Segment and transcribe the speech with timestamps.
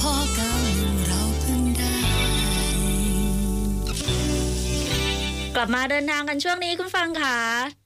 [0.00, 0.52] พอเก่า
[1.06, 1.94] เราเพิ่งได้
[5.56, 7.36] กลับมาเดินทางกันช่วงนี้คุณฟังค่ะ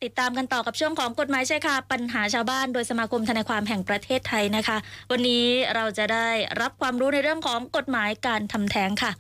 [0.04, 4.76] ติดตามกันต่อกับช่วงของกฎหมายใช่ค่ะ ปัญหาชาวบ้านโดยสมาคมทนายความแห่งประเทศไทยนะคะ
[5.10, 6.28] วันนี้เราจะได้
[6.60, 9.12] รับความรู้ในเรื่องของกฎหมายการทำแท้งค่ะ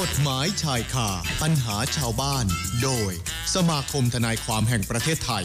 [0.00, 1.08] กฎหมายชายคา
[1.42, 2.44] ปัญหาชาวบ้าน
[2.82, 3.12] โดย
[3.54, 5.44] สมาคมทนายความแห่งประเทศไทย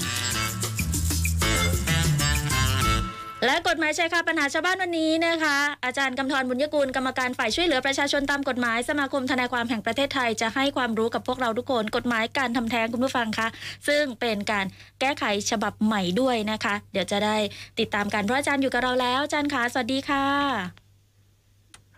[3.45, 13.47] และกฎหมายชายคาปัญหาชาวบ้านวันนี้นะคะ อาจารย์กำธรบุญยกุลกรรมการฝ่ายช่วยเหลือประชาชนตามกฎหมายสมาคมทนายความแห่งประเทศไทยจะให้ความรู้กับพวกเราทุกคนกฎหมายการทำแท้งคุณผู้ฟังคะ
[13.87, 14.65] ซึ่งเป็นการ
[14.99, 17.37] แก้ไขฉบับใหม่ด้วยนะคะ เดี๋ยวจะได้
[17.79, 20.25] ติดตามกันเพราะอาจารย์อยู่กับเราแล้วอาจารย์คะสวัสดีค่ะ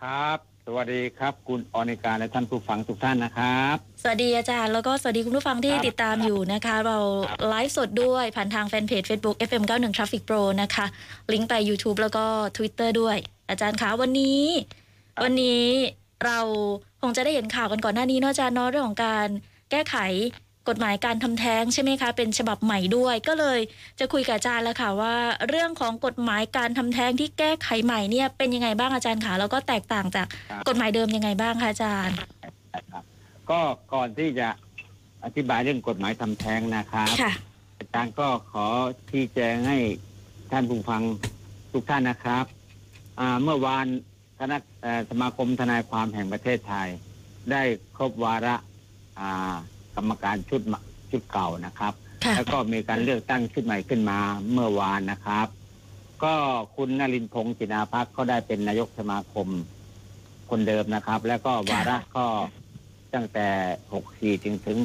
[0.00, 10.86] ครับ สวัสดีครับ คุณออนิการและท่านผู้ฟังทุกท่านนะครับ สวัสดีอาจารย์แล้วก็สวัสดีคุณผู้ฟังที่ครับติดตามอยู่นะคะ เราครับไลฟ์สดด้วยผ่านทางแฟนเพจ Facebook FM91 Traffic Pro นะคะ
[11.32, 12.24] ลิงก์ไป YouTube แล้วก็
[12.56, 13.16] Twitter ด้วย
[13.48, 14.42] อาจารย์คะวันนี้
[15.22, 15.64] วันนี้
[16.24, 16.38] เรา
[17.02, 19.28] คงจะได้เห็นข่าวกันก่อนหน้านี้เนอะอาจารย์เนาะเรื่องของการ
[19.70, 19.96] แก้ไข
[20.68, 23.58] กฎหมายการทำแท้งใช่ไหมคะ เป็นฉบับใหม่ด้วย ก็เลย
[24.00, 25.14] จะคุยกับอาจารย์แล้วค่ะว่า
[25.48, 32.14] เรื่องของกฎหมายการทำแท้งที่แก้ไขใหม่เนี่ยเป็นยังไงบ้างอาจารย์คะแล้วก็แตกต่างจากครับกฎหมายเดิมยังไงบ้างคะอาจารย์
[32.92, 33.04] ครับ
[33.50, 33.60] ก็
[33.94, 34.48] ก่อนที่จะ
[35.24, 37.32] อธิบายเรื่องกฎหมายทำแท้งนะครับค่ะ
[37.78, 38.66] อาจารย์ก็ขอ
[39.10, 39.78] ชี้แจงให้
[40.52, 41.02] ท่านผู้ฟัง
[41.72, 42.44] ทุกท่านนะครับ
[43.20, 43.86] อ่าเมื่อวาน
[44.38, 46.88] คณะเอ่อสมาคมทนายความแห่งประเทศไทย
[47.50, 47.62] ได้
[47.96, 48.54] ครบวาระ
[49.20, 49.54] อ่า
[49.96, 51.92] กรรมการชุดใหม่ชุดเก่านะครับ
[52.24, 54.18] ค่ะแล้วก็มีการเลือกตั้งชุดใหม่ขึ้นมา
[54.52, 55.46] เมื่อวานนะครับ
[56.24, 56.34] ก็
[56.76, 59.48] คุณนรินทร์พงศ์จินาพักก็ได้เป็นนายกสมาคม
[60.50, 62.26] คนเดิมนะครับ แล้วก็วาระก็
[63.14, 63.48] ตั้งแต่
[64.36, 64.78] 64 ถึงถึง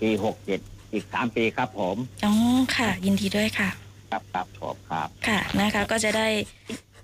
[0.00, 0.10] ปี
[0.52, 2.32] 67 อีก 3 ปีครับผมอ๋อ
[2.76, 3.68] ค่ะ ยินดีด้วยค่ะ
[4.10, 6.28] ครับครับผมครับ ค่ะนะคะ ก็จะได้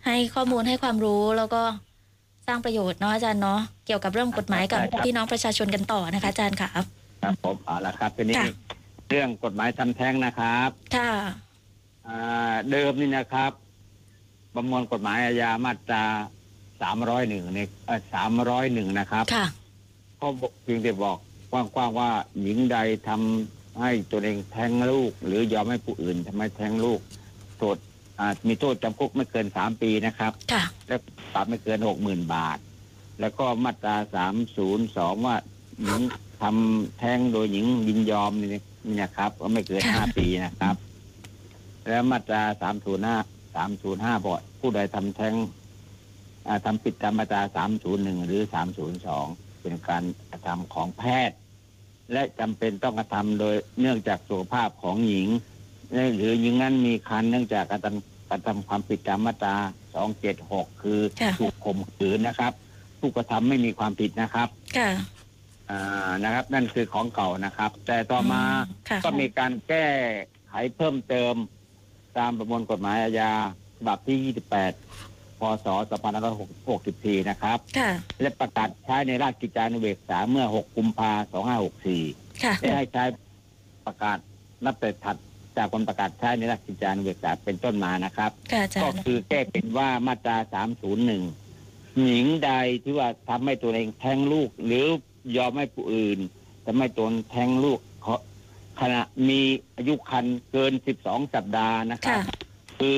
[0.07, 1.63] ให้ข้อมูลให้ความรู้แล้วก็
[2.47, 6.69] สร้างประโยชน์เนาะอาจารย์เนาะเกี่ยวกับเรื่องกฎหมายกับใช่ครับ พี่น้องประชาชนกันต่อนะคะอาจารย์ค่ะ
[7.23, 8.55] ครับผมเอาละครับทีนี้ค่ะ
[9.09, 11.13] เรื่องกฎหมายทำแท้งนะครับค่ะ
[12.09, 13.53] อ่าเดิมนี่นะครับ
[14.55, 16.05] ประมวลกฎหมายอาญามาตรา
[16.79, 17.61] 301ใน
[18.13, 19.47] สามร้อยหนึ่งนะครับ ค่ะ
[20.21, 21.19] ก็บอกเพียงแต่บอก
[21.51, 27.01] กว้างๆว่าหญิงใดทำให้ตัวเองแท้งลูก หรือยอมให้ผู้อื่นทำให้แท้งลูก
[27.59, 27.77] โทษ
[28.19, 30.97] อ่ามีโทษจำคุกไม่เกินสามปีนะครับ ค่ะ และ
[31.35, 32.59] ปรับไม่เกินหกหมื่นบาท
[33.21, 35.37] แล้วก็มาตราสามศูนย์สองว่า
[35.83, 36.03] หญิง
[36.43, 38.49] ทำแท้งโดยหญิงยินยอมนี่
[38.87, 40.77] นี่นะครับ ก็ไม่เกินค่ะห้าปีนะครับ
[41.87, 43.17] แล้วมาตราสามศูนย์ห้า
[43.55, 45.35] สามศูนย์ห้าบอก ผู้ใดทำแท้ง
[46.47, 49.27] อ่าทำผิดตามมาตราสามศูนย์หนึ่งหรือสามศูนย์สอง
[49.61, 51.37] เป็นการกระทำของแพทย์
[52.13, 55.29] และจำเป็นต้องกระทำโดยเนื่องจากสุขภาพของหญิง
[56.17, 59.57] หรือหญิงนั้นมีคันเนื่องจากการทำการทำความผิดตามมาตรา
[60.19, 62.53] 276คือค่ะถูกข่มขืนนะครับ
[63.01, 64.91] ผู้กระทำไม่มีความผิดนะครับค่ะ
[65.71, 68.43] อ่านะครับ นั่นคือของเก่านะครับ แต่ต่อมา
[68.89, 69.87] ค่ะ ก็มีการแก้
[70.49, 71.35] ไขเพิ่มเติม
[72.19, 73.33] ตามประมวลกฎหมายอาญา
[73.77, 74.35] ฉบับที่
[74.85, 75.67] 28 พศ
[76.49, 77.91] 2564 นะครับ ค่ะ
[78.21, 81.29] และประกาศใช้ในราชกิจจานุเบกษาเมื่อ 6 กุมภาพันธ์
[81.97, 83.05] 2564ค่ะ ได้ให้ใช้
[83.87, 84.19] ประกาศ
[84.65, 85.17] นับแต่ถัด
[85.57, 90.37] จากวันประกาศใช้ในราชกิจจานุเบกษาเป็นต้นมานะครับ ค่ะอาจารก็ย์ คือแก้เป็นว่ามาตรา
[90.79, 92.51] 301 หญิงใด
[92.85, 94.87] ที่ว่าทำให้ตัวเองแท้งลูก หรือ
[95.37, 96.19] ยอมให้ผู้อื่น
[96.65, 98.15] ทำให้ตนแท้งลูกเขา
[98.81, 99.41] ขณะมี
[99.77, 100.73] อายุคันเกิน
[101.03, 102.25] 12 สัปดาห์นะครัค่ะบ
[102.79, 102.97] คือ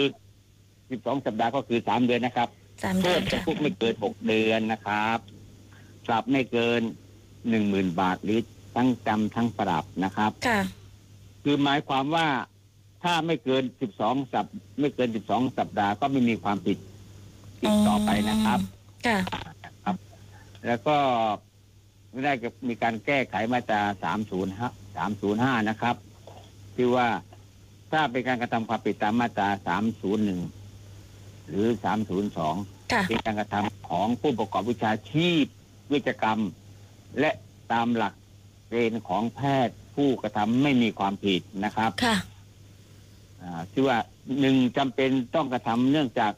[0.62, 2.48] 12 สัปดาห์ก็คือ 3 เดือนนะครับ
[2.82, 5.19] สามโทเดือษนค่ะจำคุกไม่เกิน 6 เดือนนะครับ
[6.06, 6.80] ปรับไม่เกิน
[7.40, 8.40] 10,000 บาทหรือ
[8.76, 10.60] ทั้งจำทั้งปรับนะครับค่ะ
[11.42, 12.28] คือหมายความว่า
[13.02, 13.62] ถ้าไม่เกิน
[13.98, 14.46] 12 สัป
[14.80, 16.78] ไม่เกิน 12 สัปดาห์ก็ไม่มีความผิด
[17.60, 18.60] อีกต่อไปนะครับ
[19.06, 19.19] ค่ะ
[19.84, 19.96] ครับ
[20.66, 20.96] แล้วก็
[22.25, 22.32] ได้
[22.69, 23.82] มีการแก้ไขมาตรา
[24.60, 24.97] 305
[25.59, 25.97] 305นะครับ
[26.75, 27.09] ที่ว่า
[27.93, 29.49] ถ้าเป็นการกระทำความผิดตามมาตรา
[30.69, 31.67] 301หรือ
[32.31, 35.44] 302ค่ะเป็นการกระทำของผู้ประกอบวิชาชีพ
[35.93, 36.38] วิจกรรม
[37.20, 37.31] และ
[37.73, 38.14] ตามหลัก
[38.69, 42.17] เกณฑ์ของแพทย์ผู้กระทำไม่มีความผิดนะครับค่ะ
[43.43, 43.99] อ่าที่ว่า
[44.40, 46.32] หนึ่งจำเป็นต้องกระทำเนื่องจาก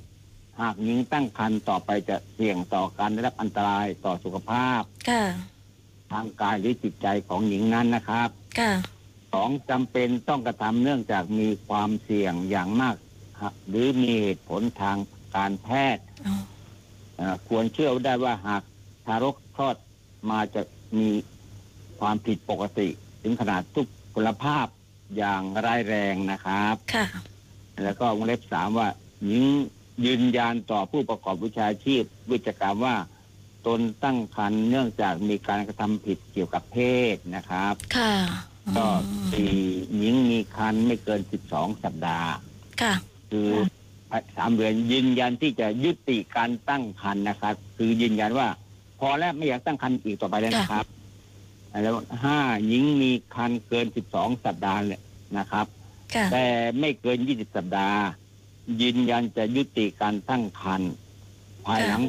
[0.60, 5.24] หากหญิงตั้งครรภ์ต่อไปจะเสี่ยงต่อการได้รับอันตรายต่อสุขภาพค่ะ
[6.12, 8.28] ทางกายหรือจิตใจของหญิงนั้นนะครับ
[8.58, 8.72] ค่ะ
[9.32, 12.96] สองจำเป็นต้องกระทำเนื่องจากมีความเสี่ยงอย่างมาก
[13.40, 14.96] ฮะหรือมีเหตุผลทาง
[15.36, 16.34] การแพทย์อ๋อ
[17.16, 18.62] เอ่อควรเชื่อได้ว่าหาก
[19.06, 19.76] ทารกคลอด
[20.30, 20.62] มาจะ
[20.98, 21.10] มี
[22.00, 22.88] ความผิดปกติ
[23.22, 24.66] ถึงขนาดทุกพลภาพ
[25.16, 27.06] อย่างร้ายแรงนะครับ ค่ะ
[27.82, 28.88] แล้วก็วงเล็บสามว่า
[29.24, 29.44] หญิง
[30.04, 32.96] ยืนยันต่อผู้ประกอบวิชาชีพวิจกรรมว่า
[33.66, 36.78] ตนตั้งครรภ์เนื่องจากมีการกระทำผิดเกี่ยวกับเพ
[37.14, 38.14] ศนะครับ ค่ะ
[38.76, 39.54] ก็อืมสี่
[39.96, 42.30] หญิงมีครรภ์ไม่เกินสิบสองสัปดาห์
[42.82, 42.94] ค่ะ
[43.30, 43.50] คือ
[44.36, 48.48] สามเดือนยืนยันที่จะยุติการตั้งครรภ์นะครับ คือยืนยันว่า
[49.00, 50.86] พอแล้วไม่อยากตั้งครรภ์อีกต่อไปแล้วนะครับ
[51.82, 55.02] แล้วห้าหญิงมีครรภ์เกินสิบสองสัปดาห์เนี่ย
[55.38, 55.66] นะครับ
[56.14, 56.44] ค่ะแต่
[56.80, 57.98] ไม่เกินยี่สิบสัปดาห์
[58.80, 60.90] ยืนยันจะยุติการตั้งครรภ์
[61.66, 62.02] ภายหลัง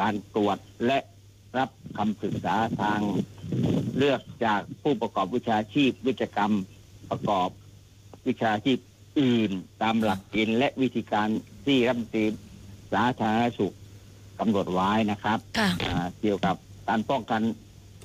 [0.00, 0.98] การตรวจและ
[1.58, 3.00] รับคำปรึกษาทาง
[3.98, 6.52] เลือกจากผู้ประกอบวิชาชีพวิจกรรม
[7.10, 7.48] ประกอบ
[8.26, 8.78] วิชาชีพ
[9.20, 9.50] อื่น
[9.82, 11.28] ตามหลักเกณฑ์และวิธีการ
[11.66, 12.24] ที่รัฐมนตรี
[12.92, 13.74] สาธารณสุข
[14.38, 16.56] กำหนดไว้นะครับค่ะอ่าเกี่ยวกับ
[16.88, 17.42] การป้องกัน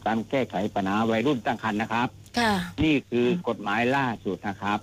[0.06, 2.08] การแก้ไขปัญหาวัยรุ่นตั้งครรภ์นะครับ
[2.40, 2.54] ค่ะ
[2.84, 4.80] นี่คือกฎหมายล่าสุดนะครับ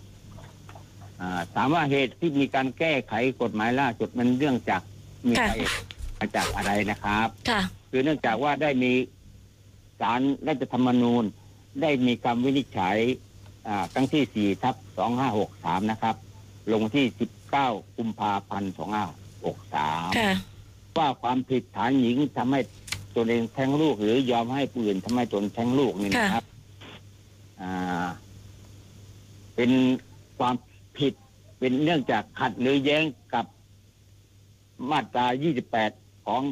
[1.20, 4.82] อ่าถามว่าเหตุที่มีการแก้ไขกฎหมายล่าสุดมันเรื่องจาก
[5.28, 5.74] มีค่ะ สาเหตุ
[6.22, 7.60] มาจากอะไรนะครับ ค่ะ
[7.90, 8.92] คือเนื่องจากว่าได้มี
[10.00, 11.24] ศาลรัฐธรรมนูญ
[11.82, 12.98] ได้มีคำวินิจฉัย
[13.68, 16.16] อ่าครั้งที่สี่ทับสองห้าหกสามนะครับ
[16.72, 19.04] ลงที่สิบเก้ากุมภาพันธ์สองห้า
[19.46, 20.32] หกสามค่ะ
[20.98, 22.60] ว่าความผิดฐานหญิงทำให้
[23.14, 26.44] ตนเองแท้งลูก หรือยอมให้ผู้อื่นทำให้ตนแท้งลูกนี่นะครับ
[27.60, 28.06] อ่า
[29.54, 29.70] เป็น
[30.38, 30.54] ความ
[30.98, 31.12] ผิด
[31.58, 33.04] เป็นเนื่องจากขัดหรือแย้ง
[33.34, 33.46] กับ
[34.90, 35.26] มาตรา
[35.66, 36.42] 28 ของ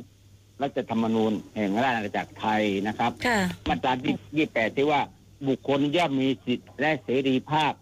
[0.62, 3.38] รัฐธรรมนูญแห่งราชอาณาจักรไทยนะครับค่ะ
[3.68, 5.00] มาตราที่28ที่ว่า
[5.48, 7.72] บุคคลย่อมมีสิทธิและเสรีภาพ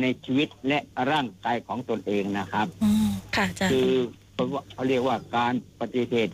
[0.00, 0.78] ในชีวิตและ
[1.10, 3.90] ร่างกายของตนเองนะครับอืมค่ะอาจารย์คือ
[4.72, 6.28] เขาเรียกว่าการปฏิเสธ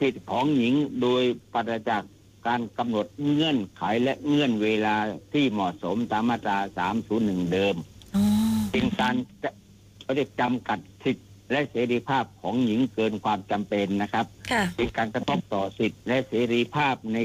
[0.00, 1.22] สิทธิของหญิงโดย
[1.52, 2.02] ปราศจาก
[2.46, 4.96] การกำหนดเงื่อนไขและเงื่อนเวลา
[5.32, 6.58] ที่เหมาะสมตามมาตรา
[7.04, 7.76] 301 เดิม
[8.16, 8.22] อื
[8.54, 9.50] มเป็นการจะ
[10.02, 17.18] เขาเรียกจำกัดสิทธิ และเสรีภาพของหญิงเกินความจำเป็นนะครับค่ะเป็นการกระทบต่อสิทธิและเสรีภาพใน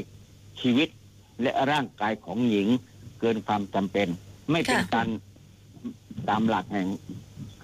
[0.60, 0.88] ชีวิต
[1.42, 2.68] และร่างกายของหญิง
[3.20, 4.08] เกินความจำเป็น
[4.50, 5.08] ไม่เป็นค่ะการ
[6.28, 6.88] ตามหลักแห่ง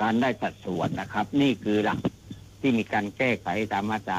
[0.01, 1.99] การได้สัดส่วนนะครับ นี่คือหลัก
[2.61, 4.19] ที่มีการแก้ไขตามมาตรา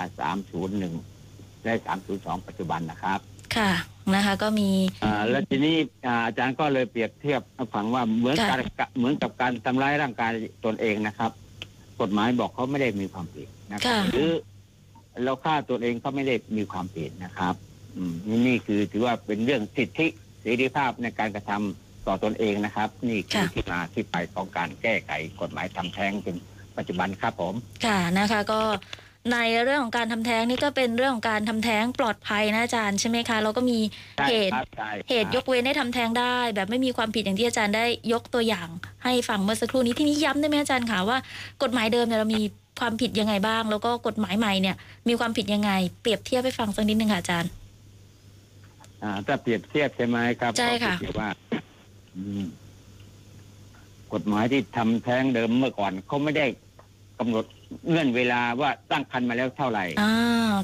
[0.81, 1.73] 301 และ
[2.11, 3.19] 302 ปัจจุบันนะครับ
[3.57, 3.71] ค่ะ
[4.15, 4.69] นะคะ ก็มี
[5.03, 5.75] อ่าแล้วทีนี้
[6.05, 10.31] อ่าอาจารย์ก็เลยเปรียบเทียบให้ฟังว่าเหมือนค่ะการเหมือนกับการทำร้ายร่างกาย
[10.65, 11.31] ตนเองนะครับ
[12.01, 14.29] กฎหมายบอกเขาไม่ได้มีความผิดนะครับค่ะหรือ
[15.23, 17.55] เราฆ่าตัวเองก็ไม่ได้มีความผิดนะครับ
[17.97, 20.07] อืมนี่นี่คือถือว่าเป็นเรื่องสิทธิ
[20.41, 25.11] เสรีภาพในการกระทำต่อตนเองนะครับ นี่คือค่ะที่มาที่ไปของการแก้ไข
[25.41, 26.35] กฎหมายทำแท้งเป็น
[26.77, 27.53] ปัจจุบันครับผม
[27.85, 28.61] ค่ะนะคะก็
[29.33, 33.79] ในเรื่องของการทำแท้งนี่ก็เป็นเรื่องของการทำแท้งปลอดภัยนะอาจารย์ใช่ไหมคะแล้วก็มี
[34.17, 38.67] ใช่เหตุครับใช่ครับเหตุยกเว้นให้ทำแท้งได้ แบบไม่มีความผิดอย่างที่อาจารย์ได้ยกตัวอย่าง
[39.03, 41.17] ให้ฟังเมื่อสักครู่นี้ที่นี้ย้ำได้ไหมอาจารย์คะว่า
[41.63, 42.41] กฎหมายเดิมเนี่ยเรามี
[42.79, 44.75] ความผิดยังไงบ้าง แล้วก็กฎหมายใหม่เนี่ย
[45.07, 47.51] มีความผิดยังไง เปรียบเทียบให้ฟังสักนิดนึงค่ะอาจารย์
[49.03, 51.29] อ่าถ้าเปรียบเทียบใช่ไหมครับใช่ค่ะก็อว่า
[52.15, 52.45] อืม
[54.13, 56.45] กฎหมายที่ทำแท้งเดิมเมื่อก่อนเขาไม่ได้
[57.19, 57.45] กำหนด
[57.89, 60.11] เงื่อนเวลาว่าตั้งครรภ์มาแล้วเท่าไหร่อ่า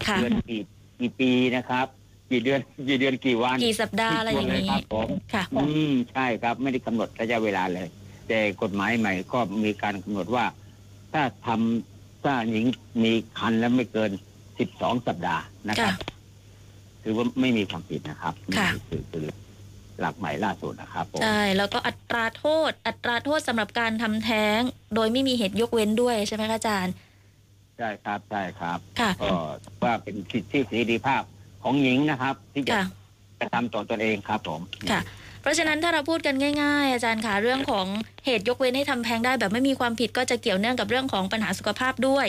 [0.07, 0.61] ค่ะ เดือนกี่
[0.99, 1.87] กี่ปีนะครับ
[2.31, 2.59] กี่เดือน
[2.89, 7.87] กี่เดือนกี่วันกี่สัปดาห์อะไรอย่างนี้นี้ครับผมค่ะอืมใช่ครับ ไม่ได้กำหนดระยะเวลาเลย
[8.27, 10.45] แต่กฎหมายใหม่ก็มีการกำหนดว่า
[11.13, 12.65] ถ้าทำถ้าหญิง
[13.03, 14.11] มีคันแล้วไม่เกิน
[14.59, 15.93] สิบสองสัปดาห์นะครับ
[17.03, 19.25] ถือว่าไม่มีความผิดนะครับค่ะนี่คือคือ
[20.01, 24.59] หลักใหม่ล่าสุดนะครับผมใช่แล้วก็อัตราโทษ อัตราโทษสำหรับการทำแท้ง
[24.95, 26.93] โดยไม่มีเหตุยกเว้นด้วยใช่ไหมคะอาจารย์
[27.77, 29.33] ใช่ครับใช่ครับค่ะก็
[29.83, 31.23] ว่าเป็นสิทธิเสรีภาพ
[31.63, 32.85] ของหญิงนะครับ ที่จะค่ะ
[33.39, 35.01] กระทำต่อตนเองครับผมค่ะ
[35.41, 37.85] เพราะฉะนั้นถ้าเราพูดกันง่ายๆ อาจารย์ค่ะเรื่องของ
[38.25, 42.27] เหตุยกเว้นให้ทำแท้งได้แบบไม่มีความผิดก็จะเกี่ยวเนื่องกับเรื่องของปัญหาสุขภาพด้วย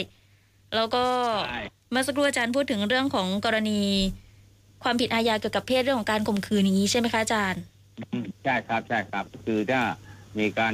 [0.75, 1.05] แล้วก็
[1.47, 1.61] ใช่
[1.91, 3.81] เมื่อสักครู่อาจารย์พูดถึงเรื่องของกรณี
[4.83, 7.61] ความผิดอาญาเกี่ยวกับเพศเรื่องของการข่มขืนอย่างนี้ใช่ไหมคะอาจารย์
[7.99, 9.81] อืมใช่ครับใช่ครับ คือถ้า
[10.39, 10.73] มีการ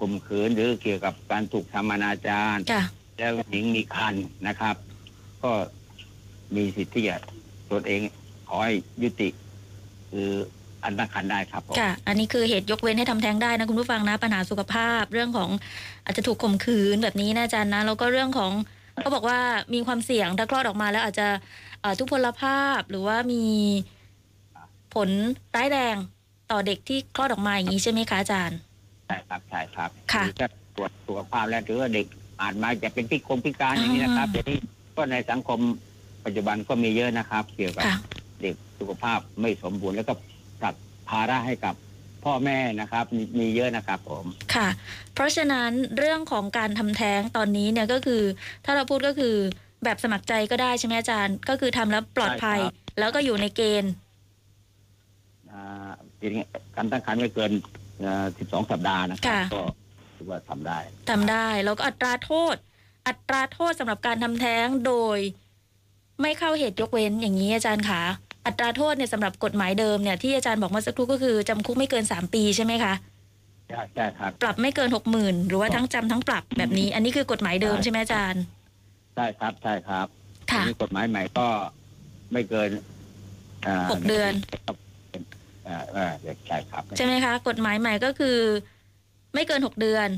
[0.00, 2.82] ข่มขืนหรือเกี่ยวกับการถูกทำอนาจารค่ะ
[3.18, 4.14] แล้วหญิงมีคัน
[4.48, 4.76] นะครับ
[5.42, 5.52] ก็
[6.56, 7.18] มีสิทธิ์ที่จะ
[7.70, 8.00] ตนเอง
[8.48, 8.72] ขอให้
[9.02, 9.28] ยุติ
[10.10, 10.30] คือ
[10.84, 15.50] อันตั้งคันได้ครับผมค่ะ อันนี้คือเหตุยกเว้นให้ทำแท้งได้นะคุณผู้ฟังนะปัญหาสุขภาพ เรื่องของ
[16.04, 18.52] อาจจะถูกข่มขืนแบบนี้นะอาจารย์นะแล้วก็เรื่องของ
[19.00, 19.38] เขาบอกว่า
[19.74, 21.28] มีความเสี่ยงถ้าคลอดออกมาแล้วอาจจะ
[21.80, 23.44] เอ่อทุพพลภาพหรือว่ามี
[24.94, 25.08] ผล
[25.56, 25.96] ร้ายแรง
[26.50, 28.58] ต่อเด็กที่คลอดออกมาอย่างนี้ใช่ไหมคะอาจารย์
[29.06, 32.06] ใช่ครับใช่ครับค่ะอถ้าตรวจสุขภาพแล้วถือว่าเด็ก
[32.40, 34.58] อาจมาจะเป็นพิกงพิการอย่างนี้นะครับอ่าเดี๋ยวนี้
[34.96, 35.58] ก็ในสังคม
[36.24, 37.96] ปัจจุบันก็มีเยอะนะครับ เกี่ยวกับค่ะ
[38.42, 40.14] เด็กสุขภาพไม่สมบูรณ์แล้วก็
[40.60, 40.74] ผลัก
[41.08, 41.74] ภาระให้กับ
[42.24, 44.68] พ่อแม่นะครับมีมีเยอะนะครับผม ค่ะ
[45.14, 48.22] เพราะฉะนั้นเรื่องของการทำแท้งตอนนี้เนี่ยก็คือ
[48.64, 49.34] ถ้าเราพูดก็คือ
[49.84, 53.92] แบบสมัครใจก็ได้ใช่ไหมอาจารย์ ก็คือทำแล้วปลอดภัย ใช่ครับ แล้วก็อยู่ในเกณฑ์
[55.50, 57.52] อ่าจริงๆการตั้งครรภ์ไม่เกิน
[58.38, 59.62] สิบสองสัปดาห์นะครับค่ะ ก็
[60.16, 60.78] ถือว่าทำได้
[61.10, 62.56] ทำได้แล้วก็อัตราโทษ
[63.08, 65.18] อัตราโทษสำหรับการทำแท้งโดย
[66.22, 68.02] ไม่เข้าเหตุยกเว้นอย่างนี้อาจารย์คะ
[68.48, 72.94] อัตราโทษเนี่ยสำหรับกฎหมายเดิมเนี่ยที่อาจารย์บอกเมื่อสักครู่ก็คือจำคุกไม่เกิน 3 ปีใช่ไหมคะ
[73.68, 78.42] ใช่ใช่ครับ ปรับไม่เกิน6 0,000หรือว่าทั้งจำทั้งปรับแบบนี้ อันนี้คือกฎหมายเดิมใช่ไหมอาจารย์
[79.16, 80.06] ใช่ครับใช่ครับ
[80.50, 81.46] ค่ะทีนี้กฎหมายใหม่ก็
[82.32, 82.70] ไม่เกิน
[83.66, 84.32] อ่าหกเดือน
[85.68, 86.06] อ่าอ่า
[86.48, 88.38] ใช่ครับใช่ไหมคะกฎหมายใหม่ก็คือ
[89.34, 90.08] ไม่เกิน6เดือน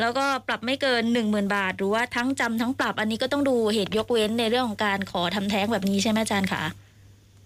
[0.00, 6.74] แล้วก็ปรับไม่เกิน1 0,000บาท หรือว่าทั้งจำทั้งปรับ อันนี้ก็ต้องดูเหตุยกเว้นในเรื่องของการขอทำแท้งแบบนี้ใช่ไหมอาจารย์คะใ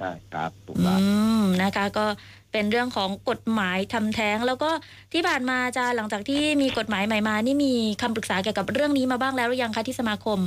[0.03, 1.01] ช่ครับถูกอืต้อง
[1.41, 2.07] มนะคะก็
[2.53, 4.71] เป็นเรื่องของกฎหมายทำแท้ง แล้วก็
[5.13, 10.39] ที่ผ่านมาอาจารย์หลังจากที่มีกฎหมายใหม่มานี่มีคำปรึกษาเกี่ยวกับเรื่องนี้มาบ้างแล้วหรือยังคะที่สมาคม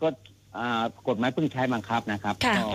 [0.00, 0.08] ก็
[0.56, 2.68] อ่ากฎหมายเพิ่งใช้บังคับนะครับค่ะก็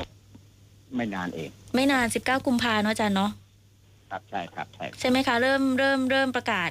[0.96, 3.32] ไม่นานเอง ไม่นาน19กุมภาเนอะอาจารย์เนาะ
[4.10, 6.70] ครับใช่ครับใช่ใช่ไหมคะเริ่มเริ่มเริ่มประกาศ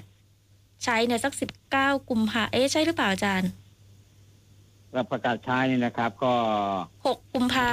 [0.84, 1.32] ใช้เนี่ยสัก
[1.70, 3.63] 19กุมภาเอ๊ะใช่หรือเปล่าอาจารย์แล้ว
[5.10, 6.34] ประกาศใช้นี่นะครับ ก็
[7.06, 7.68] 6กุมภา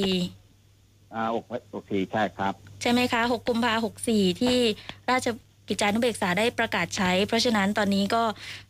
[0.00, 3.72] 64อ่าอกอกสีใช่ครับ ใช่ไหมคะ6กุมภา
[4.08, 4.58] 64ที่
[5.10, 5.28] ราช
[5.68, 8.22] กิจจานุเบกษาได้ประกาศใช้ เพราะฉะนั้นตอนนี้ก็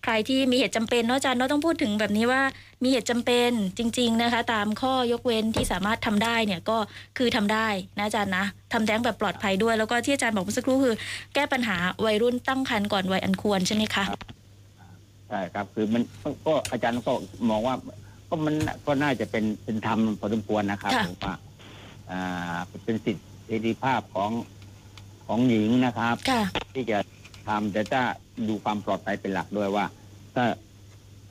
[0.02, 2.43] ใครที่มีเหตุจำเป็นเนาะอาจารย์เนาะต้องพูดถึงแบบนี้ว่า
[2.83, 6.78] มีเหตุจำเป็นจริง ๆนะคะ ตามข้อยกเว้นที่สามารถทำได้เนี่ยก็
[7.19, 10.95] คือทำได้นะอาจารย์นะทำแท้งแบบปลอดภัยด้วย แล้วก็ที่อาจารย์บอกเมื่อสักครู่คือ
[11.35, 14.05] แก้ปัญหาวัยรุ่นตั้งครรภ์ก่อนวัยอันควรใช่ไหมคะ
[15.28, 16.02] ใช่ครับ คือมัน
[16.47, 17.12] ก็อาจารย์ก็
[17.50, 17.75] มองว่า
[18.28, 18.54] ก็มัน
[18.87, 21.35] ก็น่าจะเป็นเป็นธรรมพอสมควรนะครับค่ะ ผมว่า
[22.11, 24.30] อ่าเป็นสิทธิเสรีภาพของ
[25.26, 26.42] ของหญิงนะครับ ค่ะ
[26.75, 26.99] ที่จะ
[27.49, 28.02] ทำแต่ถ้า
[28.49, 29.85] ดูความปลอดภัยเป็นหลักด้วยว่า
[30.35, 30.45] ถ้า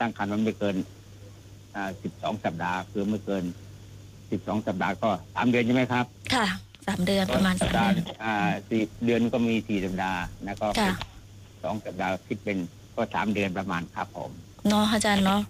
[0.00, 0.76] ตั้งครรภ์มันไม่เกิน
[1.74, 3.44] อ่าสิบสองสัปดาห์ คือไม่เกิน
[4.30, 6.46] สิบสองสัปดาห์ก็สามเดือนใช่ไหมครับ ค่ะ
[6.86, 8.34] สามเดือนประมาณสัสาปมดาห์เดือน อ่า
[8.68, 10.92] สี่เดือนก็มีสี่สัปดาห์นะก็ค่ะ
[11.62, 12.58] สองสัปดาห์คิดเป็น
[12.96, 14.30] ก็สามเดือนประมาณครับผม
[14.68, 15.42] เนาะอาจารย์เนาะ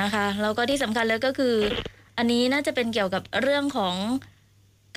[0.00, 1.54] นะคะแล้วก็ที่สำคัญเลยก็คือ
[2.18, 3.94] อันนี้น่าจะเป็นเกี่ยวกับเรื่องของ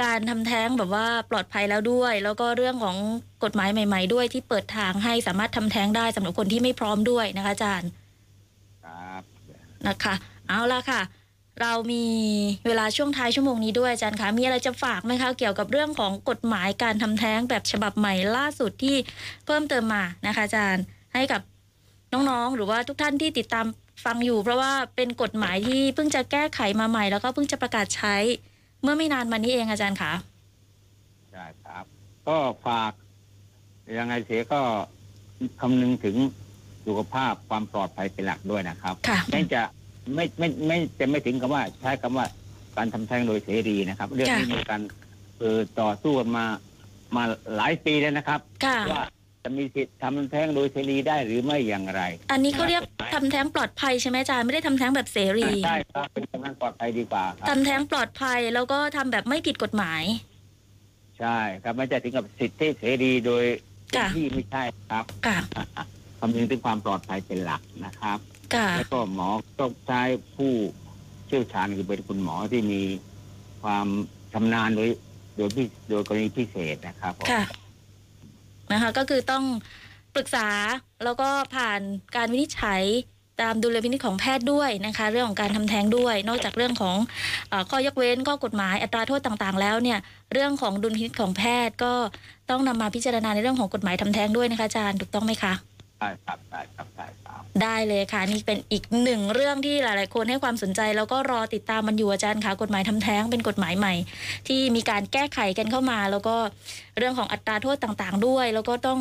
[0.04, 2.96] การทำแท้งแบบว่าปลอดภัยแล้วด้วย แล้วก็เรื่องของ
[3.44, 7.90] กฎหมายใหม่ ๆ ด้วยที่เปิดทางให้สามารถทำแท้งได้สำหรับคนที่ไม่พร้อมด้วยนะคะอาจารย์
[8.86, 9.22] ครับ
[9.88, 10.14] นะคะ
[10.48, 11.02] เอาละค่ะ
[11.62, 12.06] เรามี
[12.68, 18.96] เวลาช่วงท้ายชั่วโมงนี้ด้วยอาจารย์คะมีอะไรจะฝากไหมคะ เกี่ยวกับเรื่องของกฎหมายการทำแท้งแบบฉบับใหม่ล่าสุดที่
[19.46, 20.84] เพิ่มเติมมานะคะอาจารย์
[21.14, 21.42] ให้กับ
[22.14, 23.66] น้องๆ หรือว่าทุกท่านที่ติดตาม
[24.06, 28.16] ฟังอยู่ เพราะว่าเป็นกฎหมายที่เพิ่งจะแก้ไขมาใหม่ แล้วก็เพิ่งจะประกาศใช้
[28.82, 30.14] เมื่อไม่นานมานี้เองอาจารย์คะ
[31.32, 31.86] ใช่ครับ
[32.28, 32.38] ก็
[32.68, 32.92] ฝาก
[33.98, 34.62] ยังไงเสียก็
[35.60, 36.16] คำนึงถึง
[36.86, 39.62] สุขภาพความปลอดภัยเป็นหลักด้วยนะครับค่ะแม้จะ
[40.16, 42.26] ไม่ไม่ไม่จะไม่ถึงกับว่าใช้คำว่า
[42.78, 44.82] การทำแท้งโดยเสรีนะครับ เรื่องนี้มีการ
[45.40, 46.46] เออต่อสู้กันมา
[47.16, 47.24] มา
[47.56, 49.04] หลายปีแล้วนะครับค่ะว่า
[49.44, 52.82] จะมีสิทธิ์ทำแท้งโดยเสรีได้หรือไม่อย่างไร อันนี้เขาเรียก
[53.14, 60.04] ทำแท้งปลอดภัยใช่ไหมอาจารย์ไม่ได้ทำแท้งแบบเสรีใช่ครับเป็นกำลังปลอดภัยดีกว่าครับทำแท้งปลอดภัยแล้วก็ทำแบบไม่ผิดกฎหมาย
[61.20, 63.44] ใช่ครับไม่ใช่ถึงกับสิทธิเสรีโดย
[63.90, 65.38] เต็มค่ะ ที่ไม่ใช่ครับค่ะ
[66.20, 68.18] คำนึงถึงความปลอดภัยเป็นหลักนะครับ
[68.56, 69.30] ค่ะแล้วก็หมอ
[69.60, 70.02] ต้องใช้
[70.36, 70.52] ผู้
[71.28, 72.82] เชี่ยวชาญคือเป็นคุณหมอที่มี
[73.64, 73.88] ความ
[74.34, 74.90] ชำนาญโดย
[75.38, 77.44] โดยพิโดยกรณีพิเศษนะครับผม ค่ะ
[78.74, 79.44] นะคะก็คือต้อง
[80.16, 80.48] ปรึกษา
[81.04, 81.82] แล้วก็ผ่าน
[82.16, 82.84] การวินิจฉัย
[83.42, 86.98] ตามดุลยพินิจของแพทย์ด้วยนะคะเรื่องของการทำแท้งด้วย นอกจากเรื่องของ
[87.52, 90.00] อข้อยกเว้นข้อกฎหมายอัตราโทษต่างๆ แล้วเนี่ย
[90.34, 91.94] เรื่องของดุลพินิจของแพทย์ก็
[92.50, 95.54] ต้องนำมาพิจารณาในเรื่องของกฎหมายทำแท้งด้วยนะคะอาจารย์ถูกต้องไหมคะ
[96.02, 103.94] ใช่ครับใช่ครับใช่ครับ ได้เลยค่ะ นี่เป็นอีกหนึ่งเรื่องที่หลาย ๆ คนให้ความสนใจ แล้วก็รอติดตามมันอยู่อาจารย์ค่ะกฎหมายทำแท้งเป็นกฎหมายใหม่
[104.48, 106.36] ที่มีการแก้ไขกันเข้ามา แล้วก็
[106.98, 109.00] เรื่องของอัตราโทษต่างๆ ด้วย แล้วก็ต้อง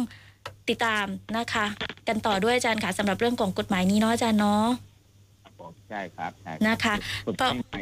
[0.69, 1.67] ติดตามนะคะ
[2.09, 4.65] กันต่อด้วยอาจารย์ค่ะสำหรับเรื่องของกฎหมายนี้เนาะอาจารย์เนาะ
[5.61, 6.95] ผมใช่ครับใช่รับนะคะ
[7.27, 7.35] ผม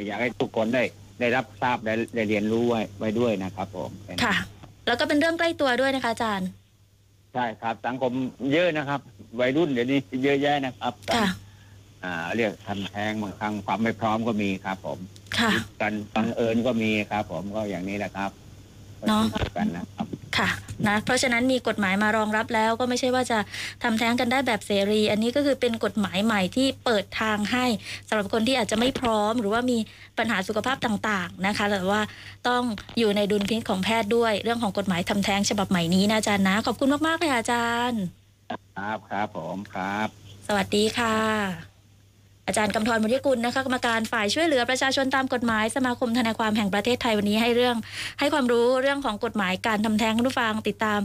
[0.07, 0.83] อยากให้ทุกคนได้
[1.21, 4.35] ได้รับทราบได้ได้เรียนรู้ไว้ไว้ด้วยนะครับผมเป็นค่ะ
[4.87, 6.49] แล้วก็เป็นเรื่องใกล้ตัวด้วยนะคะอาจารย์
[7.35, 8.13] ใช่ครับ สังคม
[8.53, 9.01] เยอะนะครับ
[9.41, 11.27] วัยรุ่นเดี๋ยวนี้เยอะแยะนะครับค่ะ
[12.05, 14.99] อ่า เรียกทำแท้งบางครั้งความไม่พร้อมก็มีครับ ผม
[15.39, 18.31] ค่ะ กันบังเอิญก็มีครับ ผมก็อย่างนี้แหละครับ
[19.01, 20.07] ก็เนาะ ช่วยกันนะครับ
[20.39, 20.49] ค่ะ
[20.89, 23.39] นะเพราะฉะนั้นมีกฎหมายมารองรับแล้วก็ไม่ใช่ว่าจะ
[23.83, 27.67] ทำแท้งกันได้แบบเสรี อันนี้ก็คือเป็นกฎหมายใหม่ที่เปิดทางให้
[28.09, 29.79] สำหรับคนที่อาจจะไม่พร้อม หรือว่ามี
[30.19, 32.03] ปัญหาสุขภาพต่างๆนะคะแต่ว่า
[32.49, 32.63] ต้อง
[32.99, 38.03] อยู่ในดุลพินิจของแพทย์ด้วย เรื่องของกฎหมายทำแท้งฉบับใหม่นี้นะอาจารย์นะ ขอบคุณมากๆเลยค่ะอาจารย์
[38.77, 40.09] ครับครับผมครับ
[40.47, 41.68] สวัสดีค่ะ
[42.49, 47.77] อาจารย์กำธรบุญยกุลนะคะกรรมการฝ่ายช่วยเหลือประชาชนตามกฎหมายสมาคมทนายความแห่งประเทศไทยวันนี้ให้เรื่อง
[48.19, 51.01] ให้ความรู้เรื่องของกฎหมายการทำแท้งคุณผู้ฟังติดตาม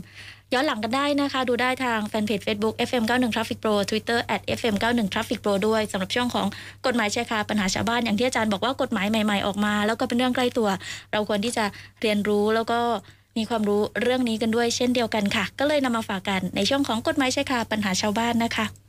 [0.54, 6.48] ย้อนหลังกันได้นะคะ ดูได้ทางแฟนเพจ Facebook FM91 Traffic Pro Twitter at FM91 Traffic Pro ด้วยสำหรับช่วงของ
[6.86, 10.70] กฎหมายชร์คาปัญหาชาวบ้านอย่างที่อาจารย์บอกว่ากฎหมายใหม่ ๆออกมา แล้วก็เป็นเรื่องใกล้ตัว
[11.12, 11.66] เราควรที่จะ
[12.02, 12.80] เรียนรู้แล้วก็
[13.38, 18.83] มีความรู้เรื่องนี้กันด้วยเช่นเดียวกันค่ะ ก็เลยนำมาฝากกันในช่วงของกฎหมายชร์คาปัญหาชาวบ้านนะคะ